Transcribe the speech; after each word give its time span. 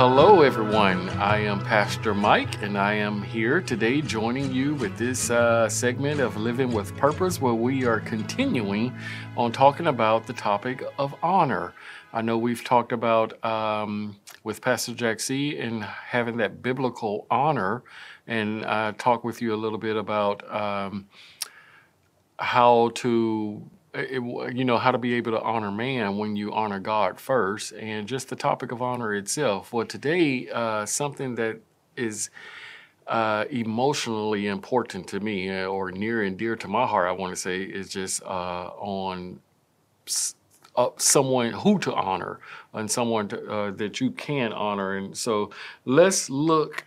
hello, 0.00 0.40
everyone. 0.40 1.10
I 1.10 1.40
am 1.40 1.60
Pastor 1.60 2.14
Mike, 2.14 2.62
and 2.62 2.78
I 2.78 2.94
am 2.94 3.22
here 3.22 3.60
today 3.60 4.00
joining 4.00 4.50
you 4.50 4.74
with 4.76 4.96
this 4.96 5.28
uh, 5.28 5.68
segment 5.68 6.20
of 6.20 6.38
Living 6.38 6.72
with 6.72 6.96
Purpose, 6.96 7.38
where 7.38 7.52
we 7.52 7.84
are 7.84 8.00
continuing 8.00 8.96
on 9.36 9.52
talking 9.52 9.88
about 9.88 10.26
the 10.26 10.32
topic 10.32 10.82
of 10.98 11.14
honor. 11.22 11.74
I 12.14 12.22
know 12.22 12.38
we've 12.38 12.64
talked 12.64 12.92
about 12.92 13.44
um, 13.44 14.16
with 14.42 14.62
Pastor 14.62 14.94
Jack 14.94 15.20
C. 15.20 15.58
and 15.58 15.84
having 15.84 16.38
that 16.38 16.62
biblical 16.62 17.26
honor, 17.30 17.82
and 18.26 18.64
uh, 18.64 18.94
talk 18.96 19.22
with 19.22 19.42
you 19.42 19.52
a 19.52 19.58
little 19.60 19.76
bit 19.76 19.98
about 19.98 20.50
um, 20.50 21.10
how 22.38 22.90
to 22.94 23.62
it, 23.94 24.54
you 24.54 24.64
know 24.64 24.78
how 24.78 24.90
to 24.90 24.98
be 24.98 25.14
able 25.14 25.32
to 25.32 25.40
honor 25.40 25.70
man 25.70 26.16
when 26.16 26.36
you 26.36 26.52
honor 26.52 26.78
God 26.78 27.18
first, 27.18 27.72
and 27.72 28.06
just 28.06 28.28
the 28.28 28.36
topic 28.36 28.72
of 28.72 28.82
honor 28.82 29.14
itself. 29.14 29.72
Well, 29.72 29.86
today, 29.86 30.48
uh, 30.48 30.86
something 30.86 31.34
that 31.36 31.60
is 31.96 32.30
uh, 33.06 33.44
emotionally 33.50 34.46
important 34.46 35.08
to 35.08 35.20
me, 35.20 35.50
uh, 35.50 35.66
or 35.66 35.90
near 35.90 36.22
and 36.22 36.36
dear 36.36 36.56
to 36.56 36.68
my 36.68 36.86
heart, 36.86 37.08
I 37.08 37.12
want 37.12 37.34
to 37.34 37.40
say, 37.40 37.62
is 37.62 37.88
just 37.88 38.22
uh, 38.22 38.70
on 38.78 39.40
uh, 40.76 40.90
someone 40.96 41.50
who 41.50 41.78
to 41.80 41.94
honor 41.94 42.38
and 42.72 42.90
someone 42.90 43.28
to, 43.28 43.50
uh, 43.50 43.70
that 43.72 44.00
you 44.00 44.12
can 44.12 44.52
honor. 44.52 44.96
And 44.96 45.16
so, 45.16 45.50
let's 45.84 46.30
look 46.30 46.84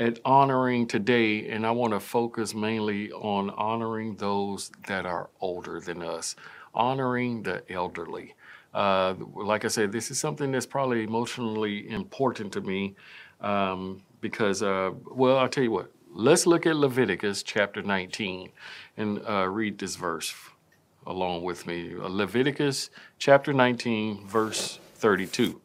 at 0.00 0.18
honoring 0.24 0.86
today, 0.86 1.50
and 1.50 1.66
I 1.66 1.70
want 1.70 1.92
to 1.92 2.00
focus 2.00 2.54
mainly 2.54 3.12
on 3.12 3.50
honoring 3.50 4.16
those 4.16 4.72
that 4.88 5.04
are 5.04 5.28
older 5.42 5.78
than 5.78 6.02
us, 6.02 6.36
honoring 6.74 7.42
the 7.42 7.62
elderly. 7.70 8.34
Uh, 8.72 9.14
like 9.34 9.66
I 9.66 9.68
said, 9.68 9.92
this 9.92 10.10
is 10.10 10.18
something 10.18 10.52
that's 10.52 10.64
probably 10.64 11.04
emotionally 11.04 11.90
important 11.90 12.50
to 12.54 12.62
me 12.62 12.94
um, 13.42 14.02
because, 14.22 14.62
uh, 14.62 14.92
well, 15.04 15.36
I'll 15.36 15.48
tell 15.48 15.64
you 15.64 15.70
what, 15.70 15.92
let's 16.10 16.46
look 16.46 16.66
at 16.66 16.76
Leviticus 16.76 17.42
chapter 17.42 17.82
19 17.82 18.50
and 18.96 19.20
uh, 19.28 19.48
read 19.48 19.78
this 19.78 19.96
verse 19.96 20.34
along 21.06 21.42
with 21.42 21.66
me. 21.66 21.94
Leviticus 21.94 22.88
chapter 23.18 23.52
19, 23.52 24.26
verse 24.26 24.78
32. 24.94 25.60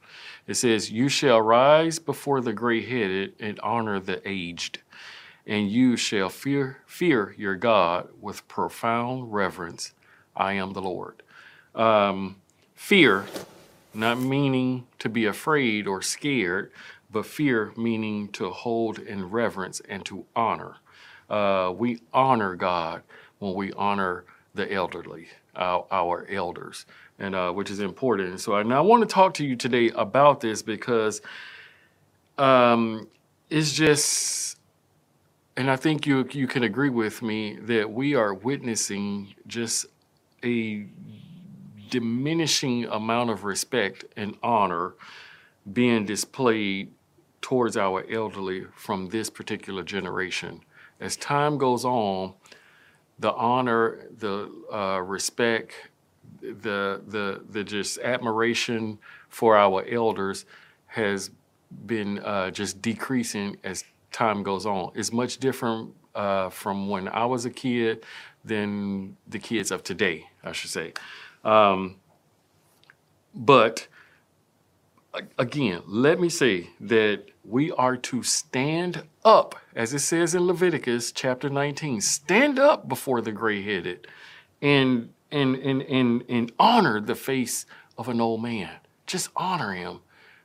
It 0.48 0.56
says, 0.56 0.92
You 0.92 1.10
shall 1.10 1.42
rise 1.42 2.00
before 2.00 2.42
the 2.42 2.54
gray 2.54 2.82
headed 2.82 3.34
and 3.40 3.60
honor 3.62 4.00
the 4.00 4.28
aged, 4.28 4.80
and 5.48 5.70
you 5.70 5.98
shall 5.98 6.30
fear, 6.30 6.80
fear 6.86 7.36
your 7.38 7.56
God 7.56 8.10
with 8.20 8.48
profound 8.48 9.34
reverence. 9.34 9.94
I 10.36 10.54
am 10.54 10.74
the 10.74 10.82
Lord. 10.82 11.24
Um, 11.74 12.38
fear, 12.76 13.26
not 13.94 14.20
meaning 14.20 14.88
to 15.00 15.10
be 15.10 15.26
afraid 15.26 15.88
or 15.88 16.02
scared, 16.02 16.72
but 17.12 17.26
fear 17.26 17.72
meaning 17.76 18.28
to 18.30 18.50
hold 18.50 19.00
in 19.00 19.30
reverence 19.30 19.82
and 19.88 20.06
to 20.06 20.26
honor. 20.36 20.78
Uh, 21.30 21.74
we 21.76 22.02
honor 22.14 22.56
God 22.56 23.02
when 23.40 23.56
we 23.56 23.74
honor 23.74 24.26
the 24.54 24.72
elderly, 24.72 25.28
our, 25.56 25.86
our 25.92 26.28
elders 26.30 26.86
and 27.20 27.36
uh, 27.36 27.52
which 27.52 27.72
is 27.72 27.80
important. 27.80 28.40
So 28.42 28.56
I, 28.56 28.64
now 28.64 28.78
I 28.78 28.82
want 28.82 29.08
to 29.08 29.14
talk 29.14 29.34
to 29.36 29.46
you 29.46 29.56
today 29.56 29.90
about 29.92 30.42
this 30.42 30.62
because 30.62 31.22
um, 32.38 33.08
it's 33.50 33.72
just, 33.72 34.58
and 35.56 35.70
I 35.72 35.76
think 35.76 36.06
you 36.06 36.28
you 36.32 36.48
can 36.48 36.64
agree 36.64 36.90
with 36.90 37.22
me 37.22 37.58
that 37.62 37.92
we 37.92 38.16
are 38.16 38.34
witnessing 38.34 39.34
just 39.48 39.86
a 40.44 40.86
diminishing 41.90 42.86
amount 42.86 43.30
of 43.30 43.44
respect 43.44 44.06
and 44.18 44.36
honor 44.44 44.96
being 45.72 46.06
displayed 46.06 46.92
towards 47.42 47.78
our 47.78 48.04
elderly 48.12 48.66
from 48.76 49.08
this 49.10 49.30
particular 49.30 49.84
generation. 49.84 50.62
As 51.00 51.16
time 51.16 51.58
goes 51.58 51.86
on, 51.86 52.34
the 53.20 53.32
honor, 53.34 54.08
the 54.18 54.52
uh, 54.74 55.00
respect, 55.00 55.74
the 56.42 57.02
the 57.08 57.42
the 57.50 57.64
just 57.64 58.00
admiration 58.00 59.00
for 59.30 59.56
our 59.56 59.86
elders 59.86 60.46
has 60.88 61.32
been 61.86 62.20
uh, 62.20 62.52
just 62.52 62.82
decreasing 62.82 63.58
as 63.64 63.84
time 64.12 64.44
goes 64.44 64.66
on. 64.66 64.92
It's 64.96 65.12
much 65.12 65.38
different 65.38 65.94
uh, 66.14 66.50
from 66.50 66.90
when 66.90 67.08
I 67.10 67.26
was 67.26 67.46
a 67.46 67.50
kid 67.50 68.06
than 68.44 69.18
the 69.28 69.40
kids 69.40 69.72
of 69.72 69.84
today, 69.84 70.28
I 70.44 70.52
should 70.54 70.72
say. 70.72 70.94
Um, 71.44 71.98
but 73.34 73.88
again, 75.38 75.82
let 75.86 76.20
me 76.20 76.30
say 76.30 76.70
that 76.80 77.24
we 77.44 77.72
are 77.72 77.98
to 77.98 78.24
stand 78.24 79.04
up, 79.24 79.56
as 79.76 79.94
it 79.94 80.00
says 80.00 80.34
in 80.34 80.48
Leviticus 80.48 81.12
chapter 81.12 81.50
19, 81.50 82.02
stand 82.02 82.60
up 82.60 82.88
before 82.88 83.22
the 83.22 83.32
gray 83.32 83.62
headed 83.62 84.08
and 84.62 85.10
and, 85.36 85.56
and, 85.58 85.82
and, 85.84 86.24
and 86.30 86.52
honor 86.58 87.02
the 87.02 87.16
face 87.16 87.66
of 87.98 88.08
an 88.08 88.22
old 88.22 88.42
man. 88.42 88.72
Just 89.06 89.30
honor 89.36 89.74
him. 89.74 90.00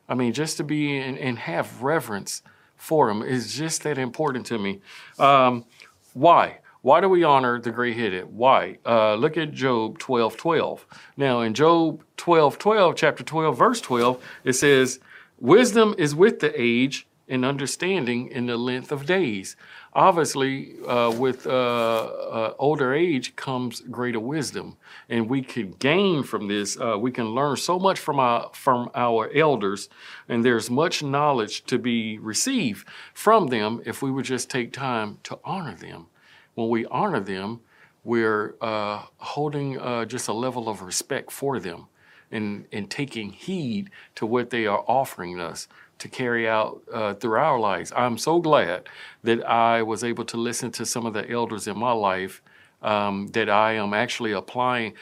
I 0.09 0.15
mean, 0.15 0.33
just 0.33 0.57
to 0.57 0.65
be 0.65 0.99
and, 0.99 1.17
and 1.17 1.39
have 1.39 1.83
reverence 1.83 2.43
for 2.77 3.09
him 3.09 3.23
is 3.23 3.55
just 3.55 3.85
that 3.85 3.99
important 3.99 4.47
to 4.47 4.59
me. 4.59 4.81
Um, 5.19 5.65
why? 6.13 6.59
Why 6.83 7.01
do 7.01 7.09
we 7.09 7.23
honor 7.23 7.61
the 7.61 7.71
gray 7.71 7.93
headed? 7.93 8.35
Why? 8.35 8.79
Uh, 8.85 9.15
look 9.15 9.37
at 9.37 9.53
Job 9.53 9.99
12 9.99 10.37
12. 10.37 10.87
Now, 11.17 11.43
in 11.43 11.55
Job 11.55 12.03
12 12.17 12.59
12, 12.59 12.97
chapter 12.97 13.23
12, 13.23 13.57
verse 13.57 13.81
12, 13.81 14.25
it 14.45 14.55
says, 14.55 14.99
Wisdom 15.39 15.95
is 15.99 16.15
with 16.15 16.41
the 16.41 16.53
age 16.61 17.07
and 17.29 17.45
understanding 17.45 18.29
in 18.29 18.47
the 18.47 18.57
length 18.57 18.91
of 18.91 19.07
days 19.07 19.57
obviously, 19.93 20.75
uh, 20.87 21.15
with 21.17 21.47
uh, 21.47 21.51
uh, 21.51 22.55
older 22.59 22.95
age 22.95 23.37
comes 23.37 23.81
greater 23.81 24.21
wisdom, 24.21 24.77
and 25.09 25.29
we 25.29 25.43
can 25.43 25.73
gain 25.73 26.23
from 26.23 26.49
this. 26.49 26.79
Uh, 26.81 26.99
we 26.99 27.11
can 27.11 27.27
learn 27.27 27.57
so 27.57 27.79
much 27.79 27.99
from 27.99 28.19
our 28.21 28.51
from 28.53 28.91
our 28.95 29.31
elders, 29.35 29.89
and 30.29 30.45
there's 30.45 30.71
much 30.71 31.03
knowledge 31.03 31.65
to 31.65 31.79
be 31.79 32.19
received 32.19 32.87
from 33.15 33.49
them 33.49 33.81
if 33.85 34.03
we 34.03 34.11
would 34.11 34.25
just 34.25 34.51
take 34.51 34.73
time 34.73 35.19
to 35.25 35.39
honor 35.45 35.75
them. 35.75 36.07
When 36.55 36.69
we 36.69 36.87
honor 36.87 37.21
them, 37.21 37.61
we're 38.05 38.55
uh, 38.61 39.05
holding 39.19 39.79
uh, 39.79 40.05
just 40.05 40.29
a 40.29 40.33
level 40.33 40.69
of 40.69 40.83
respect 40.83 41.31
for 41.31 41.59
them 41.59 41.87
and, 42.31 42.67
and 42.73 42.91
taking 42.91 43.31
heed 43.31 43.91
to 44.15 44.27
what 44.27 44.51
they 44.51 44.67
are 44.67 44.85
offering 44.87 45.41
us 45.41 45.69
to 46.01 46.09
carry 46.09 46.49
out 46.49 46.83
uh, 46.93 47.15
through 47.15 47.39
our 47.39 47.59
lives. 47.59 47.93
I'm 47.95 48.19
so 48.19 48.41
glad 48.41 48.89
that 49.23 49.47
I 49.49 49.83
was 49.83 50.03
able 50.03 50.25
to 50.27 50.37
listen 50.37 50.73
to 50.73 50.87
some 50.87 51.07
of 51.07 51.13
the 51.13 51.31
elders 51.31 51.69
in 51.69 51.79
my 51.79 51.93
life 51.93 52.43
um, 52.83 53.29
that 53.29 53.49
I 53.49 53.75
am 53.75 53.95
actually 53.95 54.33
applying. 54.33 54.95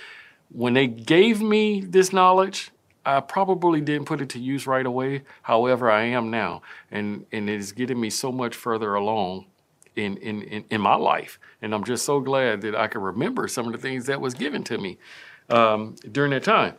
When 0.50 0.75
they 0.75 0.86
gave 0.86 1.41
me 1.41 1.81
this 1.81 2.12
knowledge, 2.12 2.70
I 3.06 3.20
probably 3.20 3.81
didn't 3.81 4.06
put 4.06 4.20
it 4.20 4.28
to 4.31 4.38
use 4.38 4.66
right 4.66 4.84
away. 4.84 5.22
However, 5.42 5.91
I 5.91 6.03
am 6.04 6.31
now, 6.31 6.62
and 6.91 7.25
and 7.32 7.48
it 7.48 7.59
is 7.59 7.72
getting 7.72 7.98
me 7.98 8.10
so 8.10 8.30
much 8.30 8.54
further 8.54 8.94
along 8.94 9.47
in, 9.97 10.16
in, 10.19 10.42
in, 10.42 10.65
in, 10.70 10.80
my 10.80 10.94
life. 10.94 11.41
And 11.62 11.75
I'm 11.75 11.84
just 11.84 12.04
so 12.04 12.20
glad 12.20 12.60
that 12.60 12.76
I 12.76 12.86
can 12.86 13.00
remember 13.00 13.48
some 13.48 13.66
of 13.66 13.72
the 13.72 13.78
things 13.78 14.06
that 14.06 14.20
was 14.20 14.34
given 14.34 14.62
to 14.65 14.78
me 14.78 14.98
um, 15.48 15.97
during 16.12 16.30
that 16.30 16.44
time. 16.44 16.75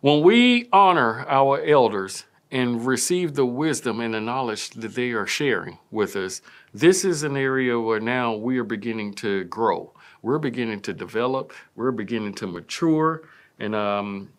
When 0.00 0.22
we 0.22 0.68
honor 0.72 1.24
our 1.28 1.62
elders, 1.62 2.24
and 2.50 2.86
receive 2.86 3.34
the 3.34 3.44
wisdom 3.44 4.00
and 4.00 4.14
the 4.14 4.20
knowledge 4.20 4.70
that 4.70 4.94
they 4.94 5.10
are 5.10 5.26
sharing 5.26 5.78
with 5.90 6.16
us, 6.16 6.40
this 6.72 7.04
is 7.04 7.22
an 7.22 7.36
area 7.36 7.78
where 7.78 8.00
now 8.00 8.34
we 8.34 8.58
are 8.58 8.64
beginning 8.64 9.12
to 9.14 9.44
grow. 9.44 9.92
We're 10.22 10.38
beginning 10.38 10.80
to 10.82 10.92
develop. 10.92 11.52
We're 11.76 11.92
beginning 11.92 12.34
to 12.34 12.46
mature. 12.46 13.22
And, 13.58 13.74
um, 13.74 14.30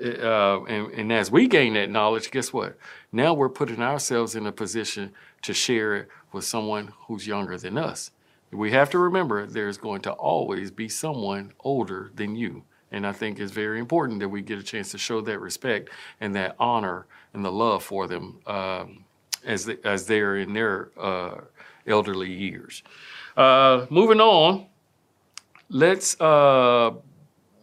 uh, 0.00 0.62
and, 0.64 0.92
and 0.92 1.12
as 1.12 1.30
we 1.30 1.48
gain 1.48 1.74
that 1.74 1.90
knowledge, 1.90 2.30
guess 2.30 2.52
what? 2.52 2.76
Now 3.12 3.32
we're 3.32 3.48
putting 3.48 3.80
ourselves 3.80 4.34
in 4.34 4.46
a 4.46 4.52
position 4.52 5.12
to 5.42 5.54
share 5.54 5.96
it 5.96 6.08
with 6.32 6.44
someone 6.44 6.92
who's 7.06 7.26
younger 7.26 7.56
than 7.56 7.78
us. 7.78 8.10
We 8.50 8.70
have 8.70 8.90
to 8.90 8.98
remember 8.98 9.46
there's 9.46 9.78
going 9.78 10.02
to 10.02 10.12
always 10.12 10.70
be 10.70 10.88
someone 10.88 11.52
older 11.60 12.10
than 12.14 12.36
you. 12.36 12.64
And 12.94 13.04
I 13.04 13.10
think 13.10 13.40
it's 13.40 13.50
very 13.50 13.80
important 13.80 14.20
that 14.20 14.28
we 14.28 14.40
get 14.40 14.56
a 14.56 14.62
chance 14.62 14.92
to 14.92 14.98
show 14.98 15.20
that 15.22 15.40
respect 15.40 15.90
and 16.20 16.32
that 16.36 16.54
honor 16.60 17.06
and 17.32 17.44
the 17.44 17.50
love 17.50 17.82
for 17.82 18.06
them 18.06 18.38
um, 18.46 19.04
as 19.44 19.66
they, 19.66 19.78
as 19.82 20.06
they're 20.06 20.36
in 20.36 20.52
their 20.52 20.90
uh, 20.96 21.40
elderly 21.88 22.32
years. 22.32 22.84
Uh, 23.36 23.86
moving 23.90 24.20
on, 24.20 24.66
let's 25.68 26.20
uh, 26.20 26.92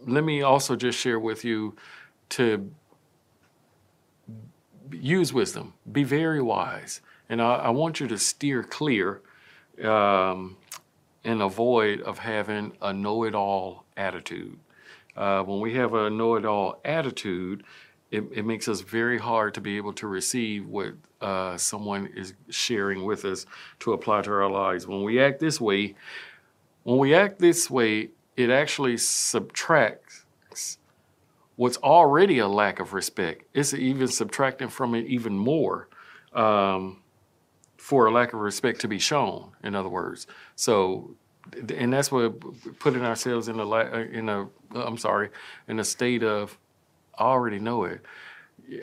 let 0.05 0.23
me 0.25 0.41
also 0.41 0.75
just 0.75 0.99
share 0.99 1.17
with 1.17 1.45
you 1.45 1.77
to 2.27 2.69
use 4.91 5.31
wisdom, 5.31 5.73
be 5.93 6.03
very 6.03 6.41
wise, 6.41 6.99
and 7.29 7.41
I, 7.41 7.55
I 7.55 7.69
want 7.69 8.01
you 8.01 8.07
to 8.09 8.17
steer 8.17 8.63
clear 8.63 9.21
um, 9.81 10.57
and 11.23 11.41
avoid 11.41 12.01
of 12.01 12.19
having 12.19 12.73
a 12.81 12.91
know-it-all 12.91 13.85
attitude. 13.95 14.59
Uh, 15.15 15.43
when 15.43 15.59
we 15.59 15.75
have 15.75 15.93
a 15.93 16.09
know-it-all 16.09 16.79
attitude, 16.85 17.63
it, 18.11 18.23
it 18.31 18.45
makes 18.45 18.67
us 18.67 18.81
very 18.81 19.17
hard 19.17 19.53
to 19.53 19.61
be 19.61 19.77
able 19.77 19.93
to 19.93 20.07
receive 20.07 20.67
what 20.67 20.93
uh, 21.21 21.57
someone 21.57 22.07
is 22.15 22.33
sharing 22.49 23.05
with 23.05 23.25
us 23.25 23.45
to 23.79 23.93
apply 23.93 24.21
to 24.21 24.31
our 24.31 24.49
lives. 24.49 24.87
When 24.87 25.03
we 25.03 25.19
act 25.19 25.39
this 25.39 25.61
way, 25.61 25.95
when 26.83 26.97
we 26.97 27.13
act 27.13 27.39
this 27.39 27.69
way, 27.69 28.09
it 28.35 28.49
actually 28.49 28.97
subtracts 28.97 30.25
what's 31.55 31.77
already 31.77 32.39
a 32.39 32.47
lack 32.47 32.79
of 32.79 32.93
respect. 32.93 33.43
It's 33.53 33.73
even 33.73 34.07
subtracting 34.07 34.69
from 34.69 34.95
it 34.95 35.05
even 35.05 35.37
more 35.37 35.89
um, 36.33 37.03
for 37.77 38.07
a 38.07 38.11
lack 38.11 38.33
of 38.33 38.39
respect 38.39 38.81
to 38.81 38.87
be 38.87 38.97
shown. 38.97 39.51
In 39.63 39.75
other 39.75 39.89
words, 39.89 40.25
so 40.55 41.15
and 41.75 41.91
that's 41.93 42.11
what 42.11 42.39
putting 42.79 43.03
ourselves 43.03 43.47
in 43.47 43.59
a 43.59 43.69
uh, 43.69 44.05
in 44.11 44.29
a 44.29 44.43
uh, 44.75 44.85
I'm 44.85 44.97
sorry 44.97 45.29
in 45.67 45.79
a 45.79 45.83
state 45.83 46.23
of 46.23 46.57
I 47.17 47.23
already 47.25 47.59
know 47.59 47.83
it. 47.85 48.01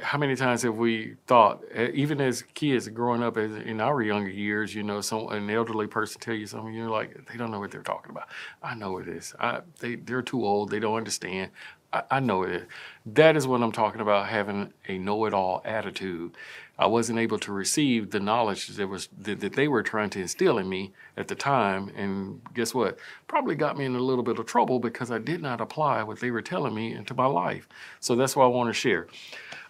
How 0.02 0.19
many 0.19 0.37
times 0.37 0.62
have 0.62 0.76
we 0.76 1.16
thought, 1.26 1.62
even 1.94 2.20
as 2.20 2.43
kids 2.43 2.88
growing 2.88 3.22
up 3.22 3.38
in 3.38 3.81
our 3.81 4.02
younger 4.02 4.31
years, 4.31 4.75
you 4.75 4.82
know, 4.82 5.00
some 5.00 5.28
an 5.28 5.49
elderly 5.49 5.87
person 5.87 6.20
tell 6.20 6.34
you 6.34 6.46
something, 6.46 6.75
you're 6.75 6.90
like, 6.90 7.26
they 7.31 7.38
don't 7.38 7.50
know 7.50 7.60
what 7.60 7.70
they're 7.70 7.82
talking 7.82 8.10
about. 8.10 8.28
I 8.62 8.75
know 8.75 8.99
it 8.99 9.08
is. 9.08 9.34
I, 9.40 9.61
they 9.81 9.94
they're 9.94 10.20
too 10.22 10.44
old. 10.44 10.70
They 10.70 10.81
don't 10.81 10.96
understand. 10.96 11.52
I, 11.93 12.02
I 12.11 12.20
know 12.20 12.43
it. 12.43 12.66
That 13.06 13.37
is 13.37 13.46
what 13.46 13.62
I'm 13.62 13.72
talking 13.72 14.00
about. 14.02 14.28
Having 14.28 14.75
a 14.88 14.99
know-it-all 14.99 15.62
attitude. 15.64 16.37
I 16.78 16.86
wasn't 16.86 17.19
able 17.19 17.38
to 17.40 17.52
receive 17.52 18.10
the 18.10 18.20
knowledge 18.20 18.69
that 18.69 18.86
was 18.86 19.08
that, 19.19 19.40
that, 19.40 19.54
they 19.54 19.66
were 19.66 19.82
trying 19.82 20.10
to 20.10 20.20
instill 20.20 20.58
in 20.58 20.69
me 20.69 20.92
at 21.16 21.26
the 21.26 21.34
time. 21.34 21.90
And 21.96 22.40
guess 22.54 22.72
what? 22.72 22.98
Probably 23.26 23.56
got 23.56 23.76
me 23.76 23.84
in 23.84 23.96
a 23.96 24.00
little 24.00 24.22
bit 24.22 24.38
of 24.38 24.46
trouble 24.46 24.78
because 24.78 25.10
I 25.10 25.19
did 25.19 25.42
not 25.42 25.60
apply 25.60 26.04
what 26.04 26.20
they 26.20 26.30
were 26.30 26.42
telling 26.42 26.75
me 26.75 26.94
into 26.94 27.14
my 27.14 27.26
life. 27.26 27.69
So 27.98 28.14
that's 28.14 28.36
why 28.36 28.44
I 28.44 28.48
want 28.48 28.69
to 28.69 28.72
share. 28.72 29.08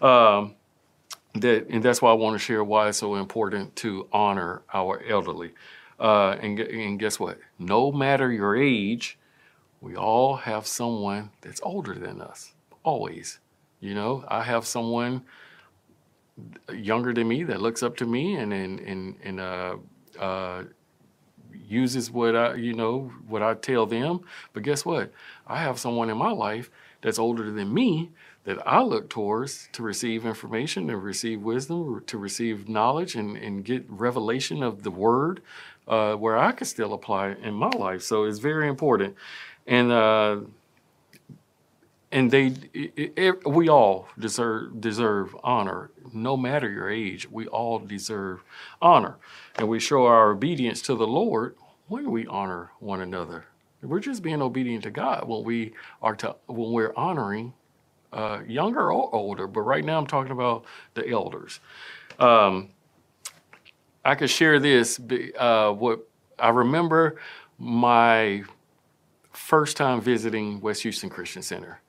Um, 0.03 0.55
that 1.35 1.69
and 1.69 1.83
that's 1.83 2.03
why 2.03 2.11
I 2.11 2.15
want 2.15 2.35
to 2.35 2.39
share 2.39 2.63
why 2.63 2.89
it's 2.89 2.99
so 2.99 3.15
important 3.15 3.75
to 3.77 4.07
honor 4.13 4.63
our 4.73 5.03
elderly. 5.09 5.53
Uh, 5.99 6.37
and, 6.41 6.61
and 6.61 6.99
guess 6.99 7.19
what? 7.19 7.39
No 7.59 7.91
matter 7.91 8.31
your 8.31 8.55
age, 8.55 9.19
we 9.81 9.97
all 9.97 10.37
have 10.37 10.67
someone 10.67 11.31
that's 11.41 11.61
older 11.63 11.95
than 11.95 12.21
us. 12.21 12.53
Always. 12.83 13.39
You 13.81 13.95
know, 13.95 14.25
I 14.29 14.43
have 14.43 14.67
someone 14.67 15.23
younger 16.73 17.13
than 17.13 17.29
me 17.29 17.45
that 17.45 17.61
looks 17.61 17.83
up 17.83 17.97
to 17.97 18.07
me 18.07 18.35
and 18.37 18.53
and 18.53 18.81
and, 18.81 19.17
and 19.23 19.41
uh, 19.41 19.77
uh, 20.19 20.65
uses 21.53 22.11
what 22.11 22.37
I 22.37 22.55
you 22.55 22.75
know 22.75 23.13
what 23.27 23.43
I 23.43 23.55
tell 23.55 23.87
them. 23.87 24.21
But 24.53 24.63
guess 24.63 24.85
what? 24.85 25.13
I 25.47 25.59
have 25.59 25.79
someone 25.79 26.11
in 26.11 26.17
my 26.17 26.31
life 26.31 26.71
that's 27.01 27.19
older 27.19 27.51
than 27.51 27.73
me 27.73 28.11
that 28.45 28.67
I 28.67 28.83
look 28.83 29.11
towards 29.11 29.69
to 29.73 29.83
receive 29.83 30.25
information, 30.25 30.89
to 30.89 30.97
receive 30.97 31.43
wisdom, 31.43 32.03
to 32.07 32.19
receive 32.19 32.69
knowledge, 32.69 33.15
and, 33.15 33.37
and 33.37 33.65
get 33.65 33.85
revelation 33.89 34.63
of 34.63 34.83
the 34.85 34.91
word 34.91 35.43
uh, 35.87 36.15
where 36.15 36.39
I 36.39 36.53
can 36.53 36.67
still 36.67 36.95
apply 36.95 37.33
in 37.43 37.55
my 37.55 37.69
life. 37.69 38.03
So 38.03 38.25
it's 38.25 38.39
very 38.39 38.69
important. 38.69 39.17
And 39.67 39.93
uh, 39.93 40.41
and 42.11 42.31
they 42.31 42.55
it, 42.73 43.13
it, 43.17 43.47
we 43.47 43.69
all 43.69 44.09
deserve 44.19 44.81
deserve 44.81 45.37
honor. 45.43 45.91
No 46.13 46.37
matter 46.37 46.71
your 46.71 46.91
age 46.91 47.31
we 47.31 47.47
all 47.47 47.79
deserve 47.79 48.43
honor. 48.81 49.17
And 49.57 49.69
we 49.69 49.79
show 49.81 50.07
our 50.07 50.31
obedience 50.31 50.81
to 50.83 50.95
the 50.95 51.07
lord 51.07 51.57
when 51.89 52.11
we 52.11 52.27
honor 52.27 52.71
one 52.81 53.01
another. 53.01 53.47
We're 53.83 54.01
just 54.01 54.23
being 54.23 54.43
obedient 54.43 54.85
to 54.85 54.91
god 54.91 55.29
when 55.29 55.45
we 55.45 55.73
are 56.03 56.17
to 56.17 56.37
when 56.47 56.73
we're 56.73 56.95
honoring 56.97 57.53
uh, 58.13 58.41
younger 58.47 58.91
or 58.91 59.15
older. 59.15 59.47
But 59.47 59.63
right 59.63 59.85
now 59.85 59.99
i'm 59.99 60.07
talking 60.07 60.33
about 60.33 60.65
the 60.95 61.09
elders. 61.09 61.61
Um, 62.19 62.71
i 64.05 64.15
could 64.15 64.31
share 64.31 64.59
this 64.59 65.01
uh, 65.39 65.71
what 65.73 66.09
i 66.39 66.49
remember 66.49 67.21
my 67.59 68.43
first 69.33 69.77
time 69.77 70.01
visiting 70.01 70.61
west 70.61 70.83
houston 70.83 71.11
christian 71.11 71.43
center 71.43 71.81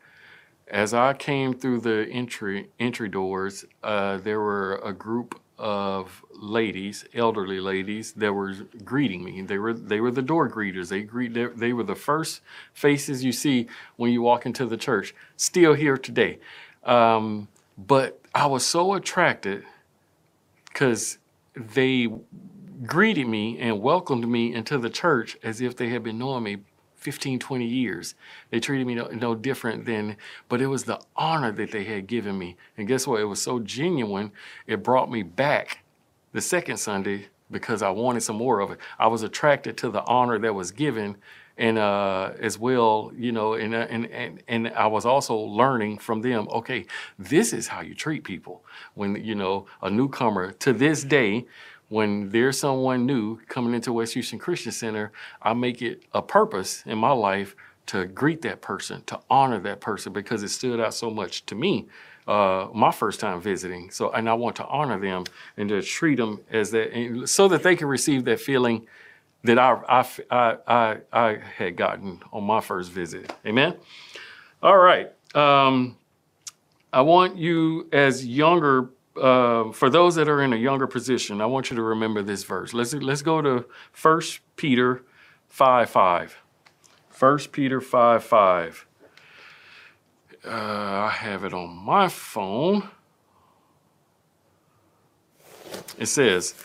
as 0.69 0.93
I 0.93 1.13
came 1.13 1.53
through 1.53 1.81
the 1.81 2.07
entry 2.11 2.69
entry 2.79 3.09
doors, 3.09 3.65
uh, 3.83 4.17
there 4.17 4.39
were 4.39 4.79
a 4.83 4.93
group 4.93 5.39
of 5.57 6.23
ladies, 6.31 7.05
elderly 7.13 7.59
ladies, 7.59 8.13
that 8.13 8.33
were 8.33 8.53
greeting 8.83 9.23
me. 9.23 9.41
They 9.41 9.57
were 9.57 9.73
they 9.73 9.99
were 9.99 10.11
the 10.11 10.21
door 10.21 10.49
greeters. 10.49 10.89
They 10.89 11.01
greet 11.01 11.33
they, 11.33 11.47
they 11.47 11.73
were 11.73 11.83
the 11.83 11.95
first 11.95 12.41
faces 12.73 13.23
you 13.23 13.31
see 13.31 13.67
when 13.97 14.11
you 14.11 14.21
walk 14.21 14.45
into 14.45 14.65
the 14.65 14.77
church. 14.77 15.13
Still 15.37 15.73
here 15.73 15.97
today, 15.97 16.39
um, 16.83 17.47
but 17.77 18.21
I 18.33 18.45
was 18.45 18.65
so 18.65 18.93
attracted 18.93 19.65
because 20.65 21.17
they 21.55 22.07
greeted 22.85 23.27
me 23.27 23.59
and 23.59 23.81
welcomed 23.81 24.27
me 24.27 24.53
into 24.53 24.77
the 24.77 24.89
church 24.89 25.37
as 25.43 25.59
if 25.59 25.75
they 25.75 25.89
had 25.89 26.03
been 26.03 26.17
knowing 26.17 26.43
me 26.43 26.57
15, 26.99 27.39
20 27.39 27.65
years. 27.65 28.15
They 28.49 28.59
treated 28.59 28.85
me 28.85 28.95
no, 28.95 29.07
no, 29.07 29.35
different 29.35 29.85
than, 29.85 30.17
but 30.47 30.61
it 30.61 30.67
was 30.67 30.83
the 30.83 31.01
honor 31.15 31.51
that 31.53 31.71
they 31.71 31.83
had 31.83 32.07
given 32.07 32.37
me. 32.37 32.57
And 32.77 32.87
guess 32.87 33.07
what? 33.07 33.21
It 33.21 33.25
was 33.25 33.41
so 33.41 33.59
genuine, 33.59 34.31
it 34.67 34.83
brought 34.83 35.11
me 35.11 35.23
back 35.23 35.83
the 36.31 36.41
second 36.41 36.77
Sunday 36.77 37.27
because 37.51 37.81
I 37.81 37.89
wanted 37.89 38.21
some 38.21 38.35
more 38.35 38.59
of 38.59 38.71
it. 38.71 38.79
I 38.99 39.07
was 39.07 39.23
attracted 39.23 39.77
to 39.77 39.89
the 39.89 40.03
honor 40.05 40.37
that 40.39 40.53
was 40.53 40.71
given 40.71 41.17
and 41.59 41.77
uh, 41.77 42.31
as 42.39 42.57
well, 42.57 43.11
you 43.15 43.33
know, 43.33 43.53
and, 43.53 43.75
and, 43.75 44.05
and, 44.07 44.41
and 44.47 44.69
I 44.69 44.87
was 44.87 45.05
also 45.05 45.35
learning 45.35 45.97
from 45.97 46.21
them, 46.21 46.47
okay, 46.49 46.85
this 47.19 47.51
is 47.51 47.67
how 47.67 47.81
you 47.81 47.93
treat 47.93 48.23
people. 48.23 48.63
When, 48.93 49.21
you 49.21 49.35
know, 49.35 49.65
a 49.81 49.89
newcomer 49.89 50.51
to 50.51 50.71
this 50.71 51.03
day, 51.03 51.45
when 51.89 52.29
there's 52.29 52.59
someone 52.59 53.05
new 53.05 53.39
coming 53.47 53.73
into 53.73 53.91
West 53.91 54.13
Houston 54.13 54.39
Christian 54.39 54.71
Center, 54.71 55.11
I 55.41 55.53
make 55.53 55.81
it 55.81 56.03
a 56.13 56.21
purpose 56.21 56.83
in 56.85 56.97
my 56.97 57.11
life 57.11 57.55
to 57.87 58.05
greet 58.05 58.43
that 58.43 58.61
person, 58.61 59.03
to 59.07 59.19
honor 59.29 59.59
that 59.59 59.81
person 59.81 60.13
because 60.13 60.43
it 60.43 60.49
stood 60.49 60.79
out 60.79 60.93
so 60.93 61.09
much 61.09 61.45
to 61.47 61.55
me 61.55 61.87
uh, 62.27 62.67
my 62.73 62.91
first 62.91 63.19
time 63.19 63.41
visiting. 63.41 63.89
So, 63.89 64.11
and 64.11 64.29
I 64.29 64.35
want 64.35 64.55
to 64.57 64.65
honor 64.67 64.99
them 64.99 65.23
and 65.57 65.67
to 65.69 65.81
treat 65.81 66.17
them 66.17 66.39
as 66.51 66.69
that, 66.71 67.23
so 67.25 67.47
that 67.47 67.63
they 67.63 67.75
can 67.75 67.87
receive 67.87 68.25
that 68.25 68.39
feeling 68.39 68.85
that 69.43 69.57
I, 69.57 70.05
I, 70.29 70.57
I, 70.67 70.97
I, 71.11 71.37
had 71.57 71.75
gotten 71.75 72.21
on 72.31 72.43
my 72.43 72.61
first 72.61 72.91
visit. 72.91 73.33
Amen. 73.45 73.75
All 74.61 74.77
right. 74.77 75.11
Um, 75.33 75.97
I 76.91 77.01
want 77.01 77.37
you 77.37 77.87
as 77.91 78.25
younger 78.25 78.89
uh, 79.21 79.71
for 79.71 79.89
those 79.89 80.15
that 80.15 80.27
are 80.27 80.41
in 80.41 80.53
a 80.53 80.57
younger 80.57 80.87
position, 80.87 81.41
I 81.41 81.45
want 81.45 81.69
you 81.69 81.75
to 81.75 81.81
remember 81.81 82.21
this 82.21 82.43
verse. 82.43 82.73
Let's 82.73 82.93
let's 82.93 83.21
go 83.21 83.41
to 83.41 83.65
1 84.01 84.21
Peter 84.55 85.03
5 85.49 85.89
5. 85.89 86.37
1 87.17 87.37
Peter 87.51 87.81
5 87.81 88.23
5. 88.23 88.85
Uh, 90.45 90.49
I 90.49 91.09
have 91.09 91.43
it 91.43 91.53
on 91.53 91.75
my 91.75 92.07
phone. 92.07 92.89
It 95.97 96.07
says, 96.07 96.55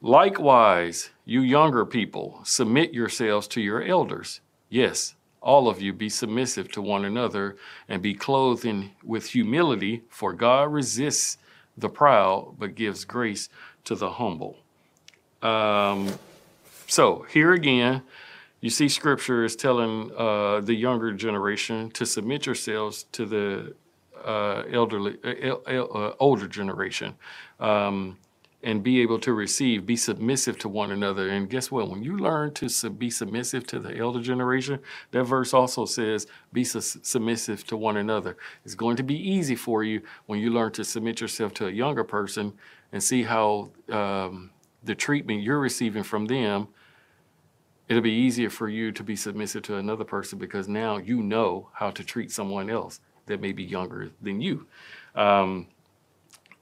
Likewise, 0.00 1.10
you 1.24 1.40
younger 1.42 1.84
people, 1.84 2.40
submit 2.42 2.92
yourselves 2.92 3.46
to 3.48 3.60
your 3.60 3.82
elders. 3.82 4.40
Yes, 4.68 5.14
all 5.40 5.68
of 5.68 5.80
you 5.80 5.92
be 5.92 6.08
submissive 6.08 6.70
to 6.72 6.82
one 6.82 7.04
another 7.04 7.56
and 7.88 8.02
be 8.02 8.14
clothed 8.14 8.64
in 8.64 8.90
with 9.04 9.26
humility, 9.26 10.02
for 10.08 10.32
God 10.32 10.72
resists 10.72 11.38
the 11.80 11.88
proud, 11.88 12.56
but 12.58 12.74
gives 12.74 13.04
grace 13.04 13.48
to 13.84 13.94
the 13.94 14.10
humble. 14.10 14.56
Um, 15.42 16.12
so 16.86 17.26
here 17.30 17.52
again, 17.52 18.02
you 18.60 18.70
see 18.70 18.88
scripture 18.88 19.44
is 19.44 19.56
telling 19.56 20.10
uh, 20.16 20.60
the 20.60 20.74
younger 20.74 21.12
generation 21.12 21.90
to 21.92 22.04
submit 22.04 22.46
yourselves 22.46 23.04
to 23.12 23.24
the 23.24 23.74
uh, 24.24 24.64
elderly, 24.70 25.16
uh, 25.24 25.54
uh 25.56 26.14
older 26.18 26.46
generation. 26.46 27.14
Um, 27.58 28.18
and 28.62 28.82
be 28.82 29.00
able 29.00 29.18
to 29.18 29.32
receive, 29.32 29.86
be 29.86 29.96
submissive 29.96 30.58
to 30.58 30.68
one 30.68 30.90
another. 30.90 31.28
And 31.30 31.48
guess 31.48 31.70
what? 31.70 31.88
When 31.88 32.02
you 32.02 32.18
learn 32.18 32.52
to 32.54 32.68
sub- 32.68 32.98
be 32.98 33.08
submissive 33.08 33.66
to 33.68 33.78
the 33.78 33.96
elder 33.96 34.20
generation, 34.20 34.80
that 35.12 35.24
verse 35.24 35.54
also 35.54 35.86
says, 35.86 36.26
be 36.52 36.64
su- 36.64 36.80
submissive 36.80 37.66
to 37.68 37.76
one 37.76 37.96
another. 37.96 38.36
It's 38.64 38.74
going 38.74 38.96
to 38.96 39.02
be 39.02 39.16
easy 39.16 39.56
for 39.56 39.82
you 39.82 40.02
when 40.26 40.40
you 40.40 40.50
learn 40.50 40.72
to 40.72 40.84
submit 40.84 41.20
yourself 41.20 41.54
to 41.54 41.68
a 41.68 41.70
younger 41.70 42.04
person 42.04 42.52
and 42.92 43.02
see 43.02 43.22
how 43.22 43.70
um, 43.88 44.50
the 44.84 44.94
treatment 44.94 45.42
you're 45.42 45.58
receiving 45.58 46.02
from 46.02 46.26
them. 46.26 46.68
It'll 47.88 48.02
be 48.02 48.12
easier 48.12 48.50
for 48.50 48.68
you 48.68 48.92
to 48.92 49.02
be 49.02 49.16
submissive 49.16 49.62
to 49.64 49.76
another 49.76 50.04
person 50.04 50.38
because 50.38 50.68
now 50.68 50.98
you 50.98 51.22
know 51.22 51.70
how 51.72 51.90
to 51.90 52.04
treat 52.04 52.30
someone 52.30 52.70
else 52.70 53.00
that 53.26 53.40
may 53.40 53.52
be 53.52 53.64
younger 53.64 54.10
than 54.20 54.40
you. 54.40 54.66
Um, 55.14 55.66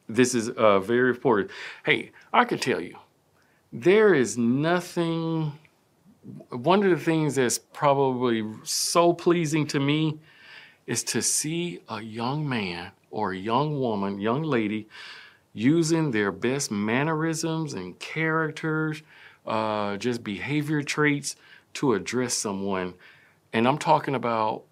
this 0.09 0.35
is 0.35 0.49
uh, 0.51 0.81
very 0.81 1.11
important. 1.11 1.51
Hey, 1.85 2.13
I 2.33 2.45
can 2.45 2.59
tell 2.59 2.81
you, 2.81 2.97
there 3.73 4.15
is 4.15 4.39
nothing, 4.39 5.53
one 6.51 6.83
of 6.83 6.91
the 6.91 7.05
things 7.05 7.35
that's 7.35 7.59
probably 7.59 8.45
so 8.65 9.13
pleasing 9.13 9.67
to 9.69 9.81
me 9.81 10.19
is 10.87 11.05
to 11.05 11.21
see 11.21 11.81
a 11.89 12.01
young 12.01 12.49
man 12.49 12.91
or 13.11 13.33
a 13.33 13.37
young 13.37 13.79
woman, 13.79 14.21
young 14.21 14.43
lady, 14.43 14.89
using 15.53 16.11
their 16.11 16.33
best 16.33 16.71
mannerisms 16.71 17.75
and 17.75 17.99
characters, 17.99 19.03
uh, 19.47 19.97
just 19.97 20.25
behavior 20.25 20.83
traits 20.83 21.37
to 21.75 21.93
address 21.95 22.35
someone. 22.35 22.95
And 23.53 23.67
I'm 23.67 23.79
talking 23.79 24.15
about 24.15 24.65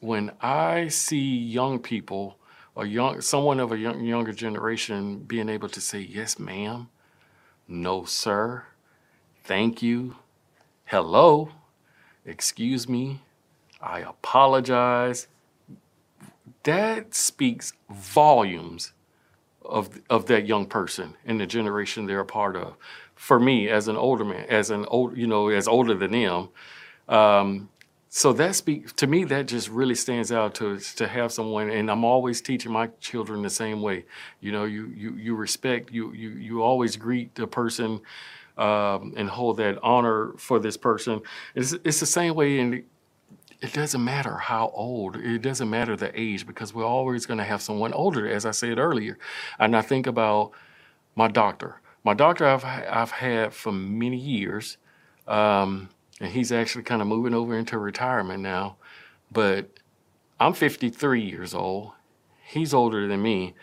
when 0.00 0.32
I 0.40 0.88
see 0.88 1.38
young 1.38 1.78
people 1.78 2.36
or 2.74 2.86
young 2.86 3.20
someone 3.20 3.60
of 3.60 3.72
a 3.72 3.78
young, 3.78 4.04
younger 4.04 4.32
generation 4.32 5.18
being 5.20 5.48
able 5.48 5.68
to 5.68 5.80
say 5.80 6.00
yes 6.00 6.38
ma'am. 6.38 6.88
No 7.68 8.04
sir. 8.04 8.64
Thank 9.44 9.82
you. 9.82 10.16
Hello. 10.84 11.50
Excuse 12.24 12.88
me. 12.88 13.20
I 13.80 14.00
apologize. 14.00 15.26
That 16.62 17.14
speaks 17.14 17.72
volumes 17.90 18.92
of 19.64 20.00
of 20.08 20.26
that 20.26 20.46
young 20.46 20.66
person 20.66 21.14
and 21.24 21.40
the 21.40 21.46
generation 21.46 22.06
they're 22.06 22.20
a 22.20 22.26
part 22.26 22.56
of. 22.56 22.76
For 23.14 23.38
me 23.38 23.68
as 23.68 23.88
an 23.88 23.96
older 23.96 24.24
man 24.24 24.46
as 24.48 24.70
an 24.70 24.84
old 24.86 25.16
you 25.16 25.26
know 25.26 25.48
as 25.48 25.68
older 25.68 25.94
than 25.94 26.12
them 26.12 26.48
um, 27.08 27.68
so 28.14 28.34
that 28.34 28.54
speaks 28.54 28.92
to 28.92 29.06
me 29.06 29.24
that 29.24 29.46
just 29.46 29.70
really 29.70 29.94
stands 29.94 30.30
out 30.30 30.54
to 30.54 30.78
to 30.78 31.08
have 31.08 31.32
someone 31.32 31.70
and 31.70 31.90
i'm 31.90 32.04
always 32.04 32.42
teaching 32.42 32.70
my 32.70 32.88
children 33.00 33.40
the 33.40 33.48
same 33.48 33.80
way. 33.80 34.04
You 34.42 34.52
know 34.52 34.64
you 34.64 34.92
you 34.94 35.14
you 35.14 35.34
respect 35.34 35.90
you 35.90 36.12
you 36.12 36.28
you 36.28 36.62
always 36.62 36.96
greet 36.96 37.34
the 37.34 37.46
person 37.46 38.02
um, 38.58 39.14
and 39.16 39.30
hold 39.30 39.56
that 39.56 39.78
honor 39.82 40.34
for 40.36 40.58
this 40.58 40.76
person. 40.76 41.22
It's, 41.54 41.72
it's 41.84 42.00
the 42.00 42.06
same 42.20 42.34
way 42.34 42.58
in 42.58 42.84
it 43.62 43.72
doesn't 43.72 44.04
matter 44.04 44.36
how 44.36 44.70
old 44.74 45.16
it 45.16 45.40
doesn't 45.40 45.70
matter 45.70 45.96
the 45.96 46.12
age 46.14 46.46
because 46.46 46.74
we're 46.74 46.84
always 46.84 47.24
going 47.24 47.38
to 47.38 47.44
have 47.44 47.62
someone 47.62 47.94
older 47.94 48.28
as 48.28 48.44
i 48.44 48.50
said 48.50 48.76
earlier. 48.78 49.18
And 49.58 49.74
i 49.74 49.80
think 49.80 50.06
about 50.06 50.50
my 51.14 51.28
doctor. 51.28 51.80
My 52.04 52.12
doctor 52.12 52.44
i've, 52.44 52.64
I've 52.66 53.12
had 53.12 53.54
for 53.54 53.72
many 53.72 54.18
years 54.18 54.76
um, 55.26 55.88
and 56.22 56.30
he's 56.30 56.52
actually 56.52 56.84
kind 56.84 57.02
of 57.02 57.08
moving 57.08 57.34
over 57.34 57.58
into 57.58 57.76
retirement 57.76 58.40
now. 58.40 58.76
But 59.32 59.68
I'm 60.38 60.52
53 60.52 61.20
years 61.20 61.52
old. 61.52 61.90
He's 62.44 62.72
older 62.72 63.08
than 63.08 63.20
me. 63.20 63.54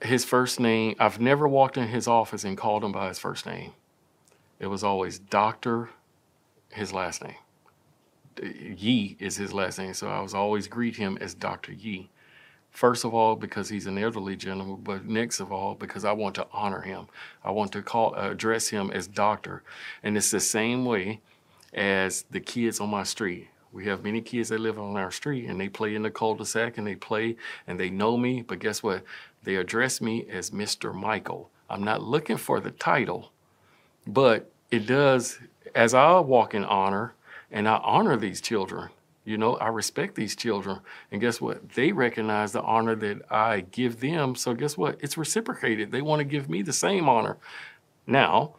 His 0.00 0.24
first 0.24 0.60
name, 0.60 0.94
I've 1.00 1.20
never 1.20 1.48
walked 1.48 1.76
in 1.76 1.88
his 1.88 2.06
office 2.06 2.44
and 2.44 2.56
called 2.56 2.84
him 2.84 2.92
by 2.92 3.08
his 3.08 3.18
first 3.18 3.46
name. 3.46 3.72
It 4.60 4.68
was 4.68 4.84
always 4.84 5.18
Doctor, 5.18 5.90
his 6.70 6.92
last 6.92 7.24
name. 7.24 7.34
Yi 8.40 9.16
is 9.18 9.36
his 9.36 9.52
last 9.52 9.76
name, 9.78 9.92
so 9.92 10.08
I 10.08 10.20
was 10.20 10.34
always 10.34 10.68
greet 10.68 10.96
him 10.96 11.18
as 11.20 11.34
Dr. 11.34 11.72
Yi. 11.72 12.10
First 12.70 13.04
of 13.04 13.12
all, 13.12 13.34
because 13.34 13.68
he's 13.68 13.86
an 13.86 13.98
elderly 13.98 14.36
gentleman, 14.36 14.82
but 14.84 15.04
next 15.04 15.40
of 15.40 15.50
all, 15.50 15.74
because 15.74 16.04
I 16.04 16.12
want 16.12 16.36
to 16.36 16.46
honor 16.52 16.82
him. 16.82 17.08
I 17.42 17.50
want 17.50 17.72
to 17.72 17.82
call 17.82 18.14
address 18.14 18.68
him 18.68 18.92
as 18.92 19.08
doctor. 19.08 19.64
And 20.04 20.16
it's 20.16 20.30
the 20.30 20.38
same 20.38 20.84
way 20.84 21.20
as 21.72 22.24
the 22.30 22.40
kids 22.40 22.80
on 22.80 22.90
my 22.90 23.02
street. 23.02 23.48
We 23.72 23.86
have 23.86 24.02
many 24.02 24.20
kids 24.20 24.48
that 24.48 24.60
live 24.60 24.78
on 24.78 24.96
our 24.96 25.12
street 25.12 25.46
and 25.46 25.60
they 25.60 25.68
play 25.68 25.94
in 25.94 26.02
the 26.02 26.10
cul-de-sac 26.10 26.76
and 26.78 26.86
they 26.86 26.96
play 26.96 27.36
and 27.66 27.78
they 27.78 27.90
know 27.90 28.16
me, 28.16 28.42
but 28.42 28.58
guess 28.58 28.82
what? 28.82 29.04
They 29.44 29.56
address 29.56 30.00
me 30.00 30.26
as 30.28 30.50
Mr. 30.50 30.92
Michael. 30.92 31.50
I'm 31.68 31.84
not 31.84 32.02
looking 32.02 32.36
for 32.36 32.58
the 32.58 32.72
title, 32.72 33.30
but 34.06 34.50
it 34.70 34.86
does, 34.86 35.38
as 35.74 35.94
I 35.94 36.18
walk 36.18 36.54
in 36.54 36.64
honor 36.64 37.14
and 37.50 37.68
I 37.68 37.76
honor 37.76 38.16
these 38.16 38.40
children, 38.40 38.90
you 39.24 39.38
know, 39.38 39.56
I 39.56 39.68
respect 39.68 40.16
these 40.16 40.34
children. 40.34 40.80
And 41.12 41.20
guess 41.20 41.40
what? 41.40 41.70
They 41.70 41.92
recognize 41.92 42.52
the 42.52 42.62
honor 42.62 42.96
that 42.96 43.30
I 43.30 43.60
give 43.60 44.00
them. 44.00 44.34
So 44.34 44.54
guess 44.54 44.76
what? 44.76 44.98
It's 45.00 45.16
reciprocated. 45.16 45.92
They 45.92 46.02
want 46.02 46.20
to 46.20 46.24
give 46.24 46.50
me 46.50 46.62
the 46.62 46.72
same 46.72 47.08
honor. 47.08 47.36
Now, 48.06 48.54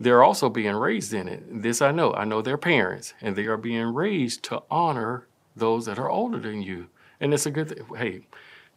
they're 0.00 0.22
also 0.22 0.48
being 0.48 0.76
raised 0.76 1.12
in 1.12 1.28
it. 1.28 1.62
This 1.62 1.82
I 1.82 1.90
know. 1.90 2.12
I 2.14 2.24
know 2.24 2.40
their 2.40 2.58
parents, 2.58 3.14
and 3.20 3.34
they 3.34 3.46
are 3.46 3.56
being 3.56 3.92
raised 3.94 4.42
to 4.44 4.62
honor 4.70 5.26
those 5.56 5.86
that 5.86 5.98
are 5.98 6.10
older 6.10 6.38
than 6.38 6.62
you. 6.62 6.88
And 7.20 7.34
it's 7.34 7.46
a 7.46 7.50
good 7.50 7.68
thing. 7.68 7.96
Hey, 7.96 8.26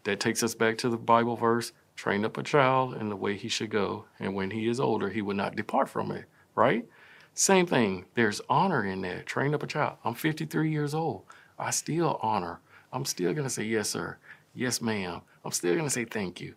that 0.03 0.19
takes 0.19 0.41
us 0.41 0.55
back 0.55 0.77
to 0.79 0.89
the 0.89 0.97
Bible 0.97 1.35
verse 1.35 1.73
train 1.95 2.25
up 2.25 2.37
a 2.37 2.43
child 2.43 2.95
in 2.95 3.09
the 3.09 3.15
way 3.15 3.37
he 3.37 3.47
should 3.47 3.69
go, 3.69 4.05
and 4.19 4.33
when 4.33 4.49
he 4.49 4.67
is 4.67 4.79
older, 4.79 5.09
he 5.09 5.21
will 5.21 5.35
not 5.35 5.55
depart 5.55 5.87
from 5.87 6.11
it, 6.11 6.25
right? 6.55 6.87
Same 7.35 7.67
thing. 7.67 8.05
There's 8.15 8.41
honor 8.49 8.83
in 8.83 9.01
that. 9.01 9.27
Train 9.27 9.53
up 9.53 9.61
a 9.61 9.67
child. 9.67 9.97
I'm 10.03 10.15
53 10.15 10.71
years 10.71 10.95
old. 10.95 11.23
I 11.59 11.69
still 11.69 12.17
honor. 12.23 12.59
I'm 12.91 13.05
still 13.05 13.33
going 13.33 13.45
to 13.45 13.53
say, 13.53 13.63
yes, 13.63 13.89
sir. 13.89 14.17
Yes, 14.55 14.81
ma'am. 14.81 15.21
I'm 15.45 15.51
still 15.51 15.73
going 15.73 15.85
to 15.85 15.91
say 15.91 16.05
thank 16.05 16.41
you 16.41 16.55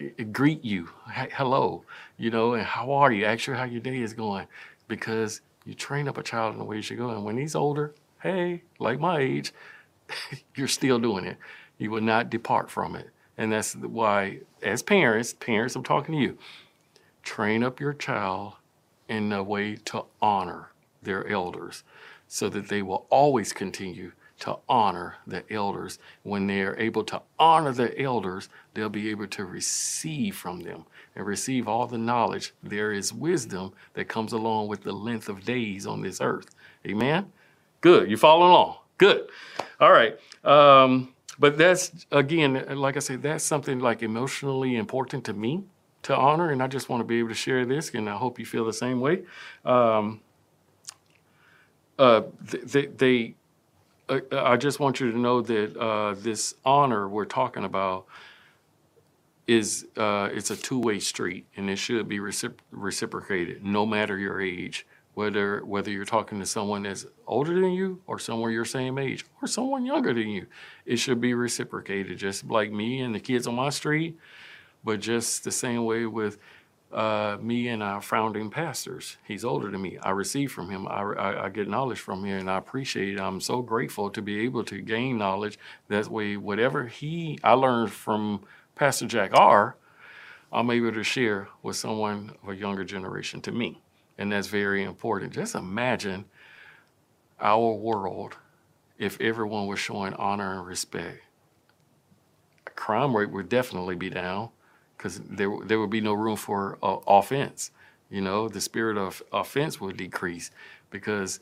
Eh, 0.00 0.22
greet 0.32 0.64
you, 0.64 0.88
hello, 1.06 1.84
you 2.16 2.30
know, 2.30 2.54
and 2.54 2.64
how 2.64 2.92
are 2.92 3.12
you? 3.12 3.24
Ask 3.24 3.46
her 3.46 3.54
how 3.54 3.64
your 3.64 3.80
day 3.80 4.00
is 4.00 4.12
going, 4.12 4.46
because 4.86 5.40
you 5.64 5.74
train 5.74 6.08
up 6.08 6.18
a 6.18 6.22
child 6.22 6.52
in 6.52 6.58
the 6.58 6.64
way 6.64 6.76
you 6.76 6.82
should 6.82 6.98
go. 6.98 7.10
And 7.10 7.24
when 7.24 7.36
he's 7.36 7.54
older, 7.54 7.94
hey, 8.22 8.62
like 8.78 9.00
my 9.00 9.18
age, 9.18 9.52
you're 10.54 10.68
still 10.68 10.98
doing 10.98 11.24
it. 11.24 11.36
You 11.78 11.90
will 11.90 12.00
not 12.00 12.30
depart 12.30 12.70
from 12.70 12.96
it. 12.96 13.10
And 13.36 13.52
that's 13.52 13.74
why, 13.74 14.38
as 14.62 14.82
parents, 14.82 15.32
parents, 15.32 15.76
I'm 15.76 15.84
talking 15.84 16.14
to 16.14 16.20
you, 16.20 16.38
train 17.22 17.62
up 17.62 17.78
your 17.80 17.92
child 17.92 18.54
in 19.08 19.32
a 19.32 19.42
way 19.42 19.76
to 19.76 20.04
honor 20.20 20.70
their 21.02 21.26
elders 21.28 21.84
so 22.26 22.48
that 22.48 22.68
they 22.68 22.82
will 22.82 23.06
always 23.10 23.52
continue 23.52 24.12
to 24.40 24.56
honor 24.68 25.16
the 25.26 25.42
elders. 25.52 25.98
When 26.22 26.46
they 26.46 26.62
are 26.62 26.76
able 26.78 27.04
to 27.04 27.22
honor 27.38 27.72
the 27.72 28.00
elders, 28.00 28.48
they'll 28.74 28.88
be 28.88 29.10
able 29.10 29.26
to 29.28 29.44
receive 29.44 30.36
from 30.36 30.60
them 30.60 30.84
and 31.16 31.26
receive 31.26 31.66
all 31.66 31.86
the 31.86 31.98
knowledge. 31.98 32.54
There 32.62 32.92
is 32.92 33.12
wisdom 33.12 33.72
that 33.94 34.06
comes 34.08 34.32
along 34.32 34.68
with 34.68 34.82
the 34.82 34.92
length 34.92 35.28
of 35.28 35.44
days 35.44 35.86
on 35.86 36.02
this 36.02 36.20
earth. 36.20 36.54
Amen? 36.86 37.32
Good. 37.80 38.10
You 38.10 38.16
following 38.16 38.50
along? 38.50 38.76
Good. 38.96 39.28
All 39.80 39.92
right. 39.92 40.18
Um, 40.44 41.14
but 41.38 41.56
that's, 41.56 42.06
again, 42.10 42.64
like 42.76 42.96
I 42.96 43.00
said, 43.00 43.22
that's 43.22 43.44
something 43.44 43.78
like 43.78 44.02
emotionally 44.02 44.76
important 44.76 45.24
to 45.24 45.32
me 45.32 45.64
to 46.02 46.16
honor. 46.16 46.50
And 46.50 46.62
I 46.62 46.66
just 46.66 46.88
want 46.88 47.00
to 47.00 47.04
be 47.04 47.18
able 47.18 47.28
to 47.28 47.34
share 47.34 47.64
this, 47.64 47.94
and 47.94 48.08
I 48.08 48.16
hope 48.16 48.38
you 48.38 48.46
feel 48.46 48.64
the 48.64 48.72
same 48.72 49.00
way. 49.00 49.22
Um, 49.64 50.20
uh, 51.98 52.22
they, 52.40 52.86
they 52.86 53.34
I 54.08 54.56
just 54.56 54.80
want 54.80 55.00
you 55.00 55.12
to 55.12 55.18
know 55.18 55.42
that 55.42 55.76
uh, 55.76 56.14
this 56.14 56.54
honor 56.64 57.08
we're 57.08 57.26
talking 57.26 57.64
about 57.64 58.06
is 59.46 59.86
uh, 59.96 60.28
it's 60.32 60.50
a 60.50 60.56
two-way 60.56 60.98
street, 60.98 61.46
and 61.56 61.70
it 61.70 61.76
should 61.76 62.08
be 62.08 62.18
recipro- 62.18 62.58
reciprocated, 62.70 63.64
no 63.64 63.86
matter 63.86 64.18
your 64.18 64.40
age. 64.40 64.86
Whether 65.14 65.64
whether 65.64 65.90
you're 65.90 66.04
talking 66.04 66.38
to 66.38 66.46
someone 66.46 66.84
that's 66.84 67.04
older 67.26 67.60
than 67.60 67.72
you, 67.72 68.00
or 68.06 68.18
someone 68.18 68.52
your 68.52 68.64
same 68.64 68.98
age, 68.98 69.26
or 69.42 69.48
someone 69.48 69.84
younger 69.84 70.14
than 70.14 70.28
you, 70.28 70.46
it 70.86 70.96
should 70.96 71.20
be 71.20 71.34
reciprocated. 71.34 72.18
Just 72.18 72.44
like 72.44 72.70
me 72.70 73.00
and 73.00 73.14
the 73.14 73.20
kids 73.20 73.46
on 73.48 73.56
my 73.56 73.70
street, 73.70 74.16
but 74.84 75.00
just 75.00 75.42
the 75.42 75.50
same 75.50 75.84
way 75.84 76.06
with 76.06 76.38
uh, 76.92 77.36
me 77.40 77.68
and 77.68 77.82
our 77.82 78.00
founding 78.00 78.50
pastors. 78.50 79.18
He's 79.24 79.44
older 79.44 79.70
than 79.70 79.82
me. 79.82 79.98
I 79.98 80.10
receive 80.10 80.52
from 80.52 80.70
him. 80.70 80.86
I, 80.88 81.00
I, 81.00 81.44
I, 81.44 81.48
get 81.50 81.68
knowledge 81.68 82.00
from 82.00 82.24
him, 82.24 82.38
and 82.38 82.50
I 82.50 82.56
appreciate 82.56 83.14
it. 83.14 83.20
I'm 83.20 83.40
so 83.40 83.60
grateful 83.60 84.08
to 84.10 84.22
be 84.22 84.40
able 84.40 84.64
to 84.64 84.80
gain 84.80 85.18
knowledge. 85.18 85.58
That 85.88 86.08
way, 86.08 86.36
whatever 86.36 86.86
he 86.86 87.38
I 87.44 87.52
learned 87.52 87.92
from 87.92 88.40
Pastor 88.74 89.06
Jack 89.06 89.32
R, 89.34 89.76
I'm 90.50 90.70
able 90.70 90.92
to 90.92 91.02
share 91.02 91.48
with 91.62 91.76
someone 91.76 92.34
of 92.42 92.48
a 92.48 92.56
younger 92.56 92.84
generation 92.84 93.42
to 93.42 93.52
me, 93.52 93.82
and 94.16 94.32
that's 94.32 94.48
very 94.48 94.82
important. 94.82 95.34
Just 95.34 95.54
imagine 95.54 96.24
our 97.38 97.72
world 97.74 98.36
if 98.98 99.20
everyone 99.20 99.66
was 99.66 99.78
showing 99.78 100.14
honor 100.14 100.58
and 100.58 100.66
respect. 100.66 101.20
Crime 102.74 103.14
rate 103.14 103.30
would 103.30 103.50
definitely 103.50 103.96
be 103.96 104.08
down 104.08 104.50
because 104.98 105.20
there 105.20 105.50
there 105.64 105.80
would 105.80 105.90
be 105.90 106.02
no 106.02 106.12
room 106.12 106.36
for 106.36 106.78
uh, 106.82 106.98
offense. 107.06 107.70
You 108.10 108.20
know, 108.20 108.48
the 108.48 108.60
spirit 108.60 108.98
of 108.98 109.22
offense 109.32 109.80
would 109.80 109.96
decrease 109.96 110.50
because 110.90 111.40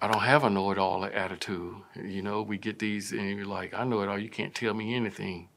I 0.00 0.06
don't 0.06 0.22
have 0.22 0.44
a 0.44 0.50
know-it-all 0.50 1.04
attitude. 1.04 1.74
You 2.02 2.22
know, 2.22 2.42
we 2.42 2.56
get 2.56 2.78
these 2.78 3.12
and 3.12 3.36
you're 3.36 3.46
like, 3.46 3.74
I 3.74 3.84
know 3.84 4.00
it 4.02 4.08
all. 4.08 4.18
You 4.18 4.30
can't 4.30 4.54
tell 4.54 4.74
me 4.74 4.94
anything, 4.94 5.48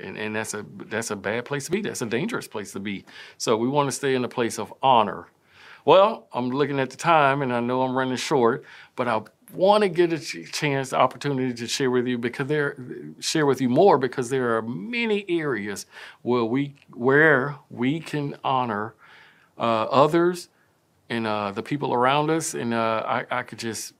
and 0.00 0.16
and 0.16 0.34
that's 0.34 0.54
a 0.54 0.64
that's 0.86 1.10
a 1.10 1.16
bad 1.16 1.44
place 1.44 1.66
to 1.66 1.70
be. 1.70 1.82
That's 1.82 2.02
a 2.02 2.06
dangerous 2.06 2.48
place 2.48 2.72
to 2.72 2.80
be. 2.80 3.04
So 3.36 3.56
we 3.56 3.68
want 3.68 3.88
to 3.88 3.92
stay 3.92 4.14
in 4.14 4.24
a 4.24 4.28
place 4.28 4.58
of 4.58 4.72
honor. 4.82 5.26
Well, 5.84 6.28
I'm 6.32 6.50
looking 6.50 6.78
at 6.78 6.90
the 6.90 6.96
time 6.96 7.42
and 7.42 7.52
I 7.52 7.60
know 7.60 7.82
I'm 7.82 7.96
running 7.96 8.16
short, 8.16 8.64
but 8.94 9.08
I'll 9.08 9.28
want 9.52 9.82
to 9.82 9.88
get 9.88 10.12
a 10.12 10.18
chance, 10.18 10.92
opportunity 10.92 11.54
to 11.54 11.66
share 11.66 11.90
with 11.90 12.06
you 12.06 12.18
because 12.18 12.46
there, 12.46 12.76
share 13.20 13.46
with 13.46 13.60
you 13.60 13.68
more 13.68 13.98
because 13.98 14.30
there 14.30 14.56
are 14.56 14.62
many 14.62 15.24
areas 15.28 15.86
where 16.22 16.44
we 16.44 16.74
where 16.92 17.56
we 17.70 18.00
can 18.00 18.36
honor 18.44 18.94
uh, 19.58 19.84
others 19.84 20.48
and 21.08 21.26
uh, 21.26 21.52
the 21.52 21.62
people 21.62 21.92
around 21.92 22.30
us, 22.30 22.54
and 22.54 22.72
uh, 22.72 23.02
I, 23.06 23.38
I 23.38 23.42
could 23.42 23.58
just 23.58 23.92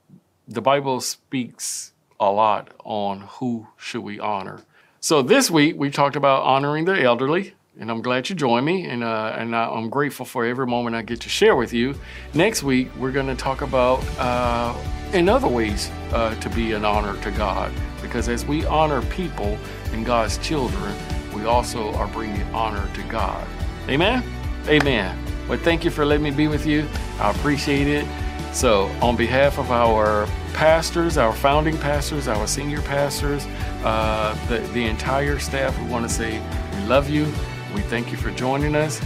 the 0.49 0.63
Bible 0.63 1.01
speaks 1.01 1.93
a 2.19 2.31
lot 2.31 2.73
on 2.85 3.23
who 3.23 3.69
should 3.77 4.03
we 4.03 4.19
honor. 4.19 4.63
So 5.01 5.23
this 5.23 5.51
week 5.51 5.77
we 5.77 5.91
talked 5.91 6.17
about 6.17 6.43
honoring 6.43 6.85
the 6.85 7.01
elderly, 7.03 7.55
and 7.79 7.91
I'm 7.91 8.03
glad 8.03 8.29
you 8.29 8.35
joined 8.35 8.67
me, 8.67 8.87
and 8.87 9.03
uh, 9.03 9.35
and 9.37 9.57
I, 9.57 9.77
am 9.77 9.89
grateful 9.89 10.27
for 10.27 10.45
every 10.45 10.67
moment 10.67 10.95
I 10.95 11.03
get 11.03 11.21
to 11.23 11.29
share 11.29 11.57
with 11.57 11.73
you. 11.73 11.95
Next 12.35 12.63
week 12.63 12.91
we're 12.99 13.13
going 13.13 13.29
to 13.29 13.35
talk 13.35 13.63
about 13.63 14.05
uh, 14.19 14.77
in 15.13 15.29
other 15.29 15.49
ways 15.49 15.91
uh, 16.13 16.35
to 16.37 16.51
be 16.51 16.73
an 16.73 16.85
honor 16.85 17.21
to 17.23 17.31
God, 17.31 17.73
because 18.03 18.29
as 18.29 18.45
we 18.45 18.67
honor 18.67 19.03
people 19.03 19.59
and 19.93 20.05
God's 20.05 20.39
children, 20.39 20.95
we 21.35 21.45
also 21.45 21.93
are 21.95 22.09
bringing 22.09 22.43
honor 22.55 22.87
to 22.95 23.03
God. 23.05 23.47
Amen. 23.89 24.23
Amen. 24.69 25.19
Well, 25.49 25.59
thank 25.59 25.85
you 25.85 25.91
for 25.91 26.05
letting 26.05 26.25
me 26.25 26.31
be 26.31 26.49
with 26.49 26.67
you. 26.67 26.87
I 27.19 27.31
appreciate 27.31 27.89
it. 27.89 28.07
So, 28.53 28.85
on 29.01 29.17
behalf 29.17 29.59
of 29.59 29.71
our 29.71 30.27
pastors, 30.53 31.17
our 31.17 31.33
founding 31.33 31.79
pastors, 31.79 32.29
our 32.29 32.47
senior 32.47 32.83
pastors, 32.83 33.47
uh, 33.83 34.37
the, 34.49 34.59
the 34.75 34.85
entire 34.85 35.39
staff, 35.39 35.77
we 35.81 35.87
want 35.89 36.07
to 36.07 36.15
say 36.15 36.39
we 36.75 36.85
love 36.85 37.09
you. 37.09 37.33
We 37.75 37.81
thank 37.81 38.11
you 38.11 38.19
for 38.19 38.31
joining 38.31 38.75
us. 38.75 39.03